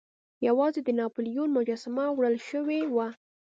[0.47, 3.07] یوازې د ناپلیون مجسمه وړل شوې وه.